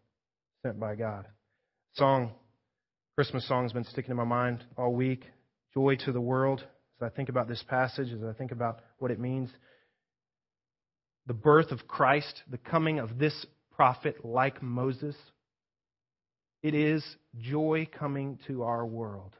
[0.62, 1.26] sent by God.
[1.94, 2.32] Song,
[3.16, 5.24] Christmas song has been sticking in my mind all week.
[5.74, 6.64] Joy to the world.
[7.00, 9.50] As I think about this passage, as I think about what it means,
[11.26, 15.16] the birth of Christ, the coming of this prophet like Moses,
[16.62, 17.04] it is
[17.38, 19.34] joy coming to our world.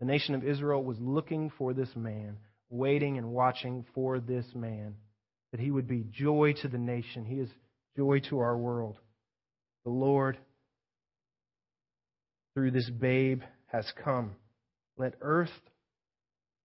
[0.00, 2.38] The nation of Israel was looking for this man,
[2.70, 4.94] waiting and watching for this man,
[5.52, 7.24] that he would be joy to the nation.
[7.24, 7.48] He is
[7.96, 8.96] joy to our world.
[9.84, 10.38] The Lord,
[12.54, 14.32] through this babe, has come.
[14.96, 15.50] Let earth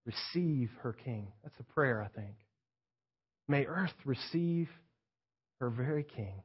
[0.06, 1.28] receive her king.
[1.44, 2.36] That's a prayer, I think.
[3.48, 4.70] May earth receive
[5.60, 6.42] her very king.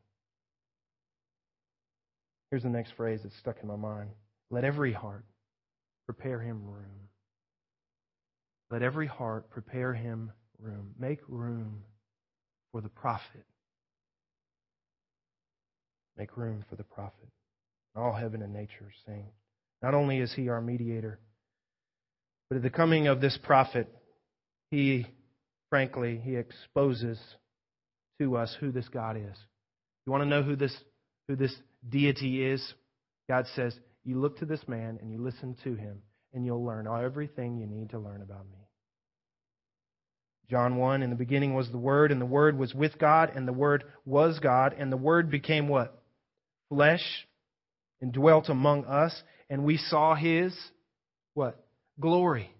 [2.50, 4.10] Here's the next phrase that's stuck in my mind.
[4.50, 5.24] Let every heart
[6.06, 7.08] prepare him room.
[8.70, 10.94] Let every heart prepare him room.
[10.98, 11.82] Make room
[12.72, 13.44] for the prophet.
[16.16, 17.28] Make room for the prophet.
[17.94, 19.26] All heaven and nature sing.
[19.82, 21.18] Not only is he our mediator,
[22.48, 23.88] but at the coming of this prophet,
[24.70, 25.06] he,
[25.70, 27.18] frankly, he exposes
[28.20, 29.36] to us who this God is.
[30.06, 30.74] You want to know who this,
[31.28, 31.54] who this
[31.88, 32.74] deity is?
[33.28, 36.86] God says, you look to this man and you listen to him, and you'll learn
[36.86, 38.61] everything you need to learn about me.
[40.50, 43.46] John 1 In the beginning was the Word, and the Word was with God, and
[43.46, 46.02] the Word was God, and the Word became what?
[46.68, 47.04] Flesh,
[48.00, 49.14] and dwelt among us,
[49.48, 50.54] and we saw his
[51.34, 51.62] what?
[52.00, 52.54] glory.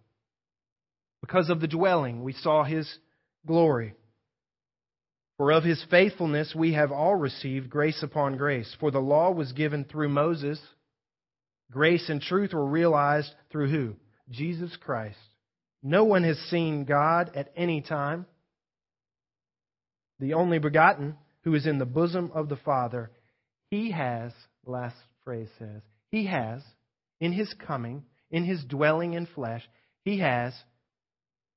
[1.21, 2.89] Because of the dwelling, we saw his
[3.47, 3.95] glory.
[5.37, 8.75] For of his faithfulness we have all received grace upon grace.
[8.81, 10.61] For the law was given through Moses.
[11.71, 13.95] Grace and truth were realized through who?
[14.31, 15.17] Jesus Christ.
[15.83, 18.27] No one has seen God at any time.
[20.21, 23.11] The only begotten, who is in the bosom of the Father,
[23.71, 24.33] he has,
[24.65, 26.63] last phrase says, he has,
[27.21, 29.63] in his coming, in his dwelling in flesh,
[30.05, 30.55] he has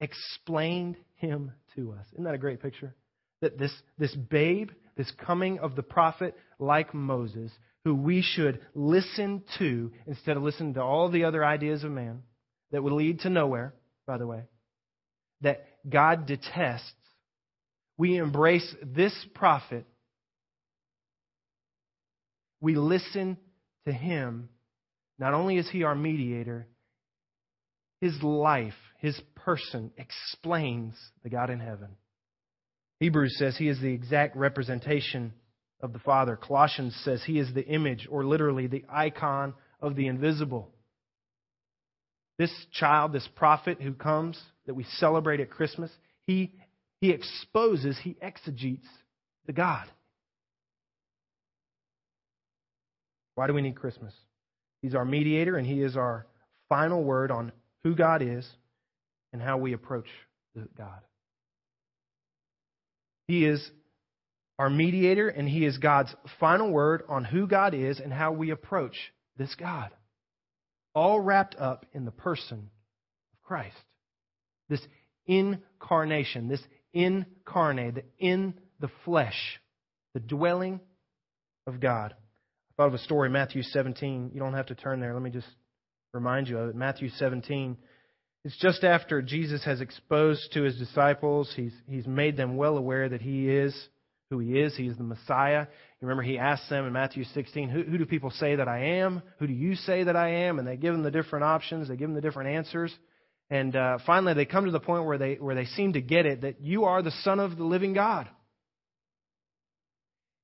[0.01, 2.05] explained him to us.
[2.13, 2.95] Isn't that a great picture?
[3.41, 7.51] That this, this babe, this coming of the prophet like Moses,
[7.83, 12.23] who we should listen to instead of listening to all the other ideas of man
[12.71, 13.73] that would lead to nowhere,
[14.05, 14.43] by the way,
[15.41, 16.91] that God detests.
[17.97, 19.85] We embrace this prophet.
[22.59, 23.37] We listen
[23.85, 24.49] to him
[25.17, 26.67] not only is he our mediator,
[28.01, 31.95] his life, his person explains the God in heaven.
[32.99, 35.33] Hebrews says he is the exact representation
[35.81, 36.35] of the Father.
[36.35, 40.74] Colossians says he is the image, or literally the icon of the invisible.
[42.37, 45.91] This child, this prophet who comes that we celebrate at Christmas,
[46.27, 46.53] he,
[46.99, 48.87] he exposes, he exegetes
[49.45, 49.87] the God.
[53.35, 54.13] Why do we need Christmas?
[54.81, 56.25] He's our mediator, and He is our
[56.69, 57.51] final word on
[57.83, 58.47] who God is
[59.33, 60.07] and how we approach
[60.77, 60.99] God.
[63.27, 63.69] He is
[64.57, 68.51] our mediator, and He is God's final word on who God is and how we
[68.51, 68.95] approach
[69.37, 69.91] this God.
[70.95, 72.57] All wrapped up in the person
[73.33, 73.75] of Christ.
[74.69, 74.81] This
[75.27, 79.59] incarnation, this incarnate, the in the flesh,
[80.13, 80.79] the dwelling
[81.67, 82.15] of God
[82.77, 84.31] I thought of a story, Matthew 17.
[84.33, 85.13] You don't have to turn there.
[85.13, 85.47] Let me just
[86.13, 86.75] remind you of it.
[86.75, 87.77] Matthew 17.
[88.43, 93.07] It's just after Jesus has exposed to his disciples, he's, he's made them well aware
[93.07, 93.73] that he is
[94.35, 94.75] who he is.
[94.75, 95.61] He is the Messiah.
[95.61, 98.99] You remember he asked them in Matthew 16, who, who do people say that I
[98.99, 99.21] am?
[99.39, 100.59] Who do you say that I am?
[100.59, 101.87] And they give him the different options.
[101.87, 102.93] They give him the different answers.
[103.49, 106.25] And uh, finally, they come to the point where they, where they seem to get
[106.25, 108.27] it that you are the Son of the living God.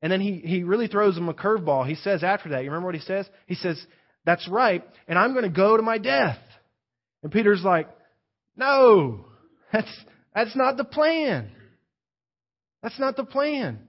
[0.01, 1.87] And then he, he really throws them a curveball.
[1.87, 3.27] He says after that, you remember what he says?
[3.45, 3.83] He says,
[4.25, 6.39] That's right, and I'm going to go to my death.
[7.21, 7.87] And Peter's like,
[8.55, 9.25] No,
[9.71, 9.93] that's,
[10.33, 11.51] that's not the plan.
[12.81, 13.79] That's not the plan.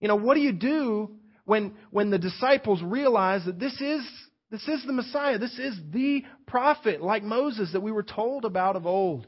[0.00, 1.12] You know, what do you do
[1.44, 4.02] when, when the disciples realize that this is,
[4.50, 5.38] this is the Messiah?
[5.38, 9.26] This is the prophet, like Moses, that we were told about of old.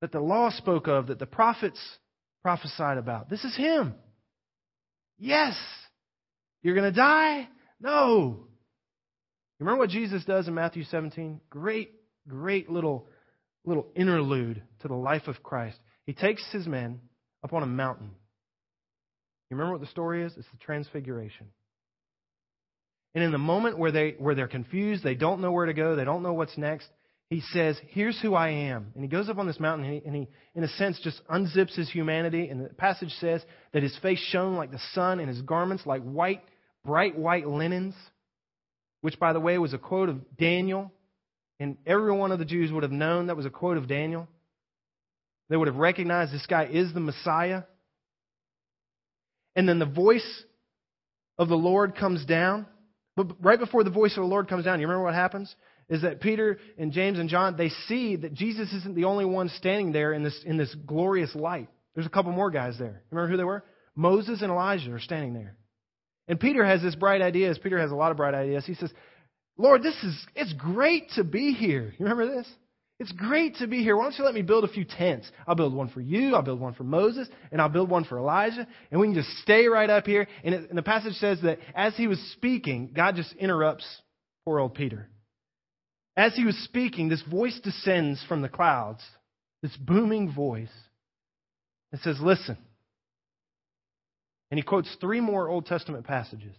[0.00, 1.80] That the law spoke of, that the prophets
[2.42, 3.28] prophesied about.
[3.30, 3.94] This is him.
[5.18, 5.56] Yes.
[6.62, 7.48] You're going to die?
[7.80, 8.46] No.
[9.58, 11.40] You remember what Jesus does in Matthew 17?
[11.48, 11.92] Great,
[12.28, 13.08] great little,
[13.64, 15.78] little interlude to the life of Christ.
[16.06, 17.00] He takes his men
[17.44, 18.10] up on a mountain.
[19.50, 20.32] You remember what the story is?
[20.36, 21.48] It's the transfiguration.
[23.14, 25.96] And in the moment where they where they're confused, they don't know where to go,
[25.96, 26.88] they don't know what's next,
[27.28, 28.92] he says, Here's who I am.
[28.94, 31.20] And he goes up on this mountain and he, and he, in a sense, just
[31.28, 32.48] unzips his humanity.
[32.48, 33.42] And the passage says
[33.72, 36.42] that his face shone like the sun and his garments like white,
[36.84, 37.94] bright white linens,
[39.00, 40.92] which, by the way, was a quote of Daniel.
[41.58, 44.28] And every one of the Jews would have known that was a quote of Daniel.
[45.48, 47.62] They would have recognized this guy is the Messiah.
[49.54, 50.44] And then the voice
[51.38, 52.66] of the Lord comes down.
[53.16, 55.54] But right before the voice of the Lord comes down, you remember what happens?
[55.88, 59.48] is that Peter and James and John, they see that Jesus isn't the only one
[59.50, 61.68] standing there in this, in this glorious light.
[61.94, 63.02] There's a couple more guys there.
[63.10, 63.64] Remember who they were?
[63.94, 65.56] Moses and Elijah are standing there.
[66.28, 68.66] And Peter has this bright idea, as Peter has a lot of bright ideas.
[68.66, 68.92] He says,
[69.56, 71.94] Lord, this is, it's great to be here.
[71.96, 72.48] You remember this?
[72.98, 73.96] It's great to be here.
[73.96, 75.30] Why don't you let me build a few tents?
[75.46, 78.18] I'll build one for you, I'll build one for Moses, and I'll build one for
[78.18, 80.26] Elijah, and we can just stay right up here.
[80.42, 83.86] And, it, and the passage says that as he was speaking, God just interrupts
[84.44, 85.08] poor old Peter.
[86.16, 89.02] As he was speaking, this voice descends from the clouds,
[89.62, 90.72] this booming voice.
[91.92, 92.56] It says, Listen.
[94.50, 96.54] And he quotes three more Old Testament passages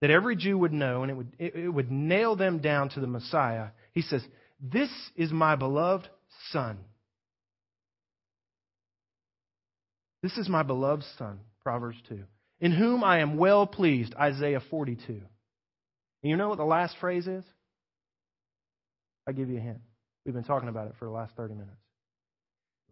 [0.00, 3.00] that every Jew would know, and it would, it, it would nail them down to
[3.00, 3.68] the Messiah.
[3.92, 4.22] He says,
[4.62, 6.08] This is my beloved
[6.50, 6.78] Son.
[10.22, 12.20] This is my beloved Son, Proverbs 2,
[12.60, 15.12] in whom I am well pleased, Isaiah 42.
[15.12, 17.44] And you know what the last phrase is?
[19.26, 19.80] I'll give you a hint.
[20.24, 21.76] We've been talking about it for the last 30 minutes.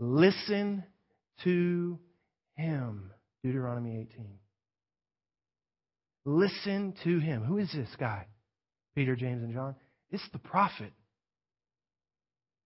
[0.00, 0.82] Listen
[1.44, 1.98] to
[2.56, 3.12] him.
[3.44, 4.26] Deuteronomy 18.
[6.24, 7.44] Listen to him.
[7.44, 8.26] Who is this guy?
[8.96, 9.76] Peter, James, and John.
[10.10, 10.92] It's the prophet.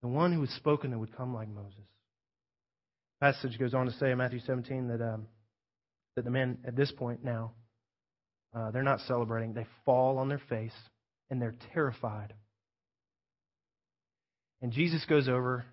[0.05, 1.73] The one who was spoken that would come like Moses.
[3.19, 5.25] The passage goes on to say in Matthew 17 that, um,
[6.15, 7.53] that the men at this point now,
[8.55, 9.55] uh, they're not celebrating.
[9.55, 10.75] They fall on their face
[11.31, 12.35] and they're terrified.
[14.61, 15.65] And Jesus goes over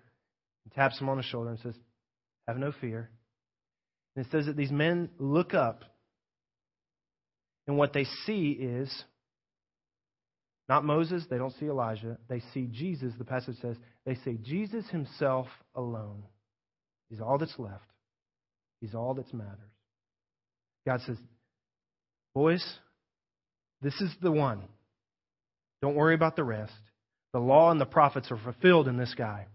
[0.63, 1.75] and taps him on the shoulder and says,
[2.47, 3.11] Have no fear.
[4.15, 5.83] And it says that these men look up,
[7.67, 8.91] and what they see is
[10.73, 14.83] not Moses, they don't see Elijah, they see Jesus, the passage says, they see Jesus
[14.89, 16.23] himself alone.
[17.11, 17.85] He's all that's left.
[18.81, 19.59] He's all that matters.
[20.87, 21.17] God says,
[22.33, 22.65] Boys,
[23.83, 24.63] this is the one.
[25.83, 26.73] Don't worry about the rest.
[27.33, 29.45] The law and the prophets are fulfilled in this guy.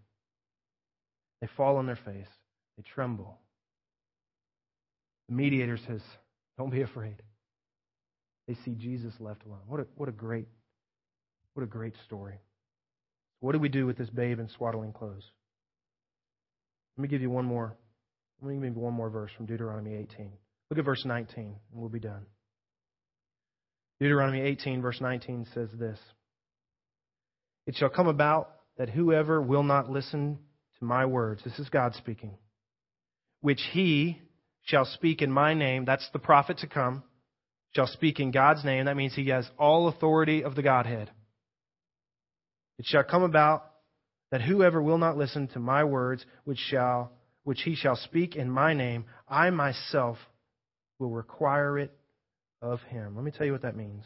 [1.40, 2.28] They fall on their face,
[2.76, 3.36] they tremble.
[5.28, 6.00] The mediator says,
[6.56, 7.16] Don't be afraid.
[8.46, 9.62] They see Jesus left alone.
[9.66, 10.46] What a, what a great,
[11.58, 12.38] what a great story.
[13.40, 15.24] What do we do with this babe in swaddling clothes?
[16.96, 17.76] Let me give you one more.
[18.40, 20.30] Let me give you one more verse from Deuteronomy 18.
[20.70, 22.26] Look at verse 19, and we'll be done.
[23.98, 25.98] Deuteronomy 18, verse 19 says this.
[27.66, 30.38] It shall come about that whoever will not listen
[30.78, 32.38] to my words, this is God speaking,
[33.40, 34.22] which he
[34.62, 37.02] shall speak in my name, that's the prophet to come,
[37.74, 38.84] shall speak in God's name.
[38.84, 41.10] That means he has all authority of the Godhead.
[42.78, 43.64] It shall come about
[44.30, 47.12] that whoever will not listen to my words, which shall
[47.44, 50.18] which he shall speak in my name, I myself
[50.98, 51.90] will require it
[52.60, 53.16] of him.
[53.16, 54.04] Let me tell you what that means.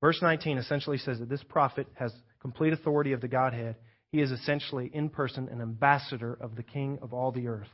[0.00, 3.76] Verse 19 essentially says that this prophet has complete authority of the Godhead,
[4.10, 7.68] he is essentially in person an ambassador of the King of all the earth.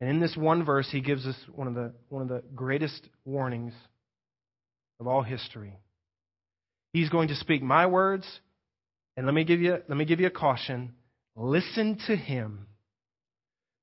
[0.00, 3.06] And in this one verse, he gives us one of the, one of the greatest
[3.24, 3.74] warnings
[5.00, 5.78] of all history.
[6.96, 8.26] He's going to speak my words,
[9.16, 10.94] and let me give you, let me give you a caution.
[11.34, 12.68] Listen to him.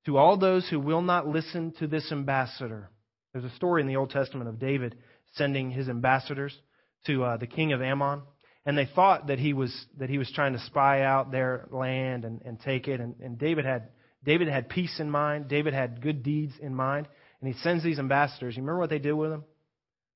[0.07, 2.89] To all those who will not listen to this ambassador.
[3.31, 4.97] There's a story in the Old Testament of David
[5.35, 6.57] sending his ambassadors
[7.05, 8.23] to uh, the king of Ammon
[8.65, 12.25] and they thought that he was that he was trying to spy out their land
[12.25, 12.99] and, and take it.
[12.99, 13.89] And, and David had
[14.23, 15.49] David had peace in mind.
[15.49, 17.07] David had good deeds in mind.
[17.41, 18.55] And he sends these ambassadors.
[18.55, 19.43] You remember what they did with them?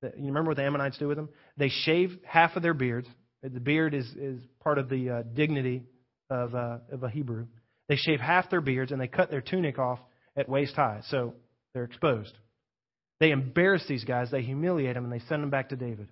[0.02, 1.30] You remember what the Ammonites do with them?
[1.58, 3.08] They shave half of their beards.
[3.42, 5.84] The beard is, is part of the uh, dignity
[6.30, 7.48] of, uh, of a Hebrew.
[7.88, 10.00] They shave half their beards and they cut their tunic off
[10.36, 11.34] at waist high, so
[11.74, 12.34] they're exposed.
[13.20, 16.10] They embarrass these guys, they humiliate them, and they send them back to David.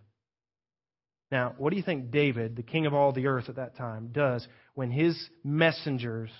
[1.31, 4.09] Now, what do you think David, the king of all the earth at that time,
[4.11, 6.31] does when his messengers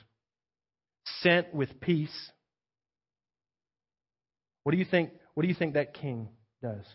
[1.21, 2.15] sent with peace?
[4.63, 6.29] What do you think, what do you think that king
[6.61, 6.85] does?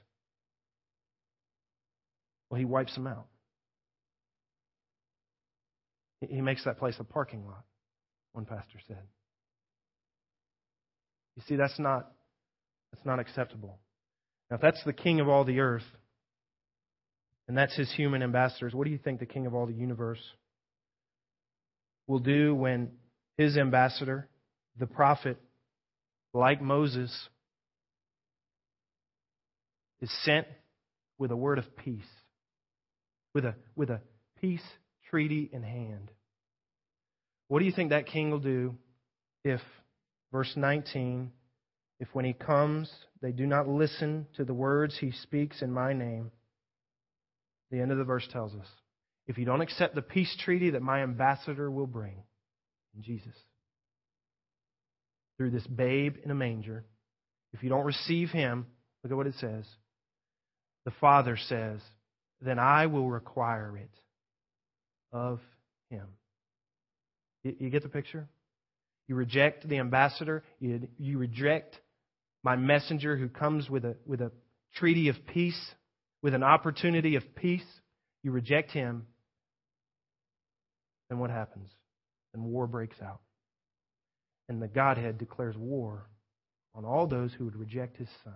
[2.50, 3.26] Well, he wipes them out.
[6.20, 7.64] He makes that place a parking lot,
[8.32, 8.98] one pastor said.
[11.36, 12.10] You see, that's not,
[12.92, 13.78] that's not acceptable.
[14.50, 15.86] Now, if that's the king of all the earth,
[17.48, 20.20] and that's his human ambassadors, what do you think the king of all the universe
[22.06, 22.90] will do when
[23.38, 24.28] his ambassador,
[24.78, 25.38] the prophet,
[26.34, 27.10] like Moses,
[30.02, 30.46] is sent
[31.18, 32.04] with a word of peace,
[33.34, 34.00] with a, with a
[34.40, 34.62] peace
[35.10, 36.10] treaty in hand?
[37.48, 38.76] What do you think that king will do
[39.44, 39.60] if
[40.32, 41.30] Verse 19
[41.98, 45.92] If when he comes, they do not listen to the words he speaks in my
[45.92, 46.30] name,
[47.70, 48.66] the end of the verse tells us
[49.26, 52.22] if you don't accept the peace treaty that my ambassador will bring,
[52.96, 53.34] in Jesus,
[55.36, 56.84] through this babe in a manger,
[57.52, 58.66] if you don't receive him,
[59.02, 59.64] look at what it says.
[60.84, 61.80] The Father says,
[62.40, 63.90] then I will require it
[65.12, 65.40] of
[65.90, 66.06] him.
[67.42, 68.28] You get the picture?
[69.08, 70.44] You reject the ambassador.
[70.58, 71.80] You, you reject
[72.42, 74.30] my messenger who comes with a, with a
[74.76, 75.60] treaty of peace,
[76.22, 77.64] with an opportunity of peace.
[78.22, 79.06] You reject him.
[81.08, 81.70] Then what happens?
[82.32, 83.20] Then war breaks out.
[84.48, 86.06] And the Godhead declares war
[86.74, 88.34] on all those who would reject his son.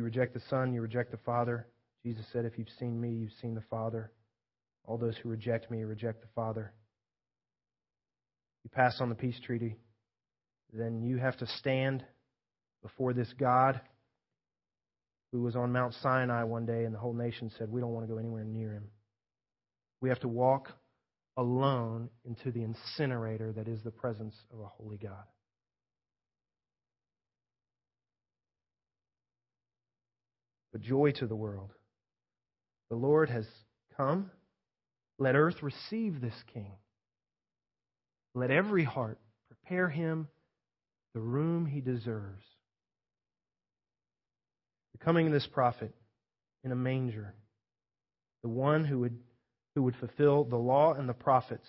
[0.00, 1.66] You reject the Son, you reject the Father,
[2.02, 4.10] Jesus said, If you've seen me, you've seen the Father.
[4.86, 6.72] All those who reject me reject the Father.
[8.64, 9.76] You pass on the peace treaty,
[10.72, 12.02] then you have to stand
[12.82, 13.78] before this God
[15.32, 18.06] who was on Mount Sinai one day, and the whole nation said, We don't want
[18.06, 18.84] to go anywhere near him.
[20.00, 20.68] We have to walk
[21.36, 25.24] alone into the incinerator that is the presence of a holy God.
[30.72, 31.72] But joy to the world.
[32.90, 33.46] The Lord has
[33.96, 34.30] come.
[35.18, 36.72] Let earth receive this king.
[38.34, 39.18] Let every heart
[39.48, 40.28] prepare him
[41.14, 42.44] the room he deserves.
[44.92, 45.92] The coming of this prophet
[46.62, 47.34] in a manger,
[48.42, 49.18] the one who would,
[49.74, 51.66] who would fulfill the law and the prophets,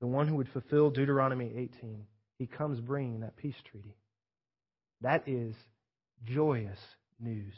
[0.00, 2.06] the one who would fulfill Deuteronomy 18,
[2.38, 3.96] he comes bringing that peace treaty.
[5.00, 5.54] That is
[6.24, 6.78] joyous
[7.20, 7.54] news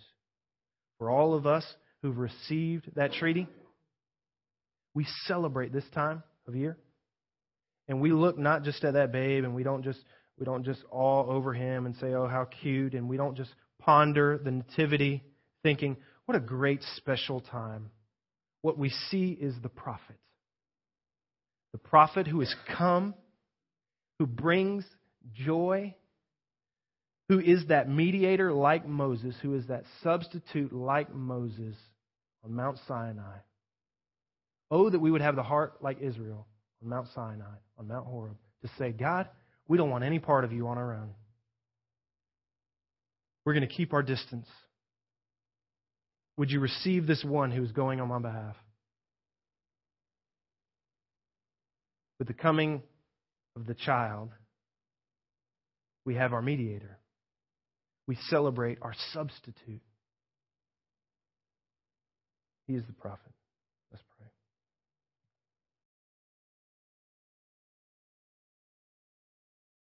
[0.99, 1.65] for all of us
[2.03, 3.49] who've received that treaty,
[4.95, 6.77] we celebrate this time of year.
[7.89, 10.01] And we look not just at that babe and we don't just
[10.39, 13.55] we don't just awe over him and say, "Oh, how cute," and we don't just
[13.79, 15.23] ponder the nativity
[15.63, 17.91] thinking, "What a great special time."
[18.63, 20.17] What we see is the prophet.
[21.73, 23.15] The prophet who has come,
[24.19, 24.87] who brings
[25.35, 25.95] joy
[27.29, 31.77] who is that mediator like Moses, who is that substitute like Moses
[32.45, 33.39] on Mount Sinai.
[34.71, 36.47] Oh, that we would have the heart like Israel
[36.83, 39.29] on Mount Sinai, on Mount Horeb, to say, God,
[39.69, 41.15] we don't want any part of you on our own.
[43.45, 44.47] We're going to keep our distance.
[46.37, 48.57] Would you receive this one who is going on my behalf?
[52.19, 52.83] With the coming
[53.57, 54.31] of the child,
[56.05, 56.99] we have our mediator
[58.07, 59.83] we celebrate our substitute.
[62.67, 63.34] He is the prophet.